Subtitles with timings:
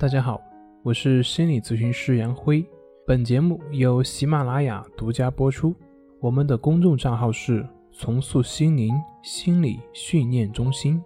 [0.00, 0.42] 大家好，
[0.82, 2.64] 我是心理咨询师杨辉。
[3.06, 5.76] 本节目由喜马拉雅独家播出。
[6.20, 10.98] 我们的公众账号是“重塑心灵心理训练中心”。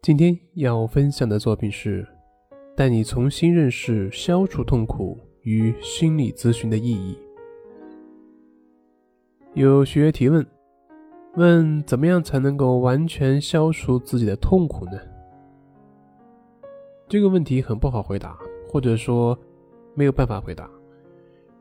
[0.00, 2.08] 今天要分享的作品是
[2.74, 7.18] 带你重新认识消除痛苦与心理咨询的意义。
[9.52, 10.46] 有学员提问，
[11.34, 14.98] 问怎么样才能够完全消除自己的痛苦呢？
[17.08, 18.36] 这个问题很不好回答，
[18.68, 19.38] 或者说
[19.94, 20.68] 没有办法回答。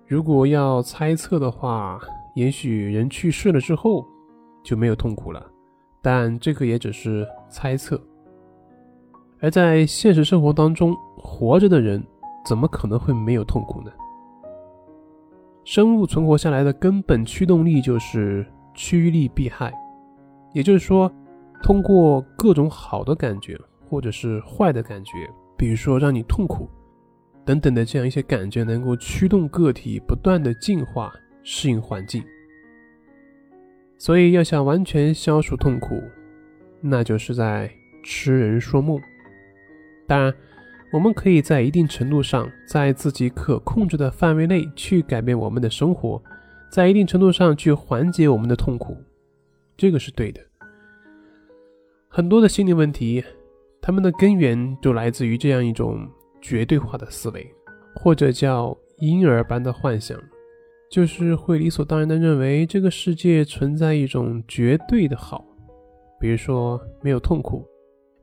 [0.08, 2.02] 如果要猜测的话，
[2.34, 4.03] 也许人去世了之后
[4.63, 5.45] 就没有痛苦了，
[6.02, 8.00] 但这个也只是猜测。
[9.39, 12.03] 而在现实生活当中，活着的人
[12.44, 13.91] 怎么可能会没有痛苦呢？
[15.64, 19.72] 生物存活下来的根本驱动力就是趋利避害，
[20.53, 21.12] 也就是说，
[21.62, 23.59] 通过各种好的感觉。
[23.89, 25.12] 或者是坏的感觉，
[25.57, 26.70] 比如说让你痛苦
[27.45, 32.23] 等等的这样一些感觉，能够驱动个体不断的进化、适应环境。
[33.97, 36.03] 所以要想完全消除痛苦，
[36.81, 37.72] 那就是在
[38.03, 39.00] 痴人说梦。
[40.06, 40.33] 当然，
[40.91, 46.22] 我们可以在一定程度上，在自己可控制的范围内去改变我们的生活，
[46.69, 48.97] 在一定程度上去缓解我们的痛苦，
[49.78, 50.41] 这个是对的。
[52.09, 53.23] 很多的心理问题。
[53.86, 56.09] 他们的根源就来自于这样一种
[56.41, 57.47] 绝对化的思维，
[57.95, 60.19] 或者叫婴儿般的幻想，
[60.89, 65.45] 就是会理所当然的认为这个世界存在一种绝对的好，
[66.19, 67.63] 比如说没有痛苦，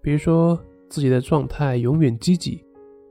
[0.02, 2.60] 比如说自己的状态永远积极，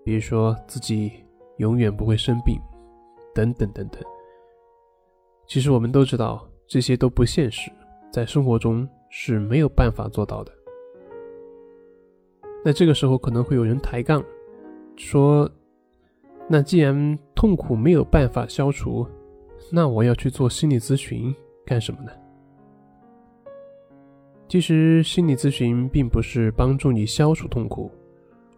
[0.03, 1.09] 比如说自己
[1.55, 2.59] 永远不会生病，
[3.33, 4.03] 等等等等。
[5.47, 7.72] 其实我们都知道这些都不现实，
[8.11, 10.52] 在生活中是没有办法做到的。
[12.63, 14.23] 那这个时候可能会有人抬杠，
[14.95, 15.49] 说
[16.47, 19.07] ：“那既然痛苦没有办法消除，
[19.71, 21.33] 那我要去做心理咨询
[21.66, 22.11] 干什么呢？”
[24.47, 27.89] 其实，心理咨询并不是帮助你消除痛苦，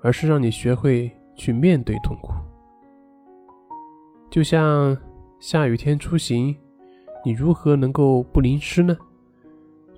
[0.02, 2.34] 而是让你学会去面对痛苦。
[4.30, 4.97] 就像
[5.40, 6.53] 下雨天出行，
[7.24, 8.97] 你如何能够不淋湿呢？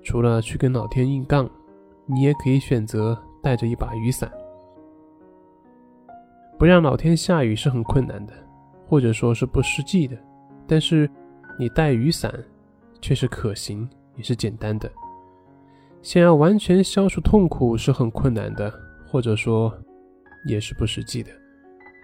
[0.04, 1.50] 除了去跟老天硬杠，
[2.04, 3.18] 你也可以选择。
[3.42, 4.30] 带着一把雨伞，
[6.58, 8.32] 不让老天下雨是很困难的，
[8.86, 10.16] 或者说是不实际的。
[10.66, 11.08] 但是
[11.58, 12.32] 你带雨伞
[13.00, 14.90] 却是可行，也是简单的。
[16.02, 18.72] 想要完全消除痛苦是很困难的，
[19.06, 19.72] 或者说
[20.46, 21.30] 也是不实际的。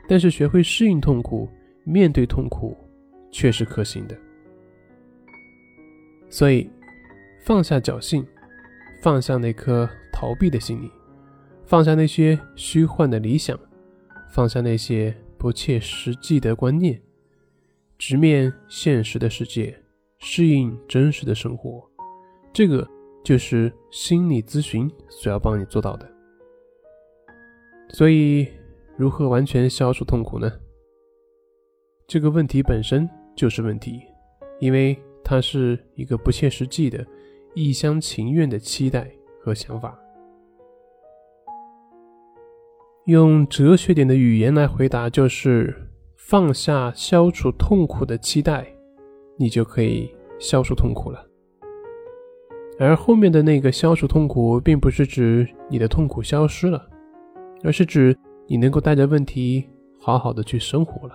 [0.08, 1.48] 但是学会适应痛苦，
[1.84, 2.76] 面对痛苦
[3.30, 4.16] 却是可行的。
[6.28, 6.68] 所以
[7.44, 8.26] 放下侥幸，
[9.02, 10.90] 放下那颗逃避的心理。
[11.72, 13.58] 放下那些虚幻的理想，
[14.28, 17.00] 放下那些不切实际的观念，
[17.96, 19.74] 直面现实的世界，
[20.18, 21.82] 适应真实的生活，
[22.52, 22.86] 这个
[23.24, 26.06] 就是心理咨询所要帮你做到的。
[27.88, 28.46] 所以，
[28.98, 30.52] 如何完全消除痛苦呢？
[32.06, 33.98] 这个问题本身就是问题，
[34.60, 34.94] 因为
[35.24, 37.02] 它是一个不切实际的、
[37.54, 39.10] 一厢情愿的期待
[39.40, 39.98] 和想法。
[43.06, 45.74] 用哲学点的语言来回答，就是
[46.16, 48.64] 放下消除痛苦的期待，
[49.36, 50.08] 你就可以
[50.38, 51.26] 消除痛苦了。
[52.78, 56.88] 而后面的那个消除痛苦，并不是指你的痛苦消失了，
[57.64, 59.68] 而是指你能够带着问题
[59.98, 61.14] 好好的去生活了。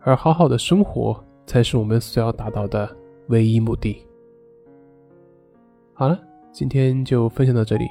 [0.00, 2.96] 而好好的生活，才是我们所要达到的
[3.28, 4.04] 唯一目的。
[5.94, 6.20] 好了，
[6.52, 7.86] 今天就分享到这里，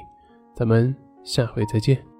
[0.54, 0.94] 咱们
[1.24, 2.15] 下回再见。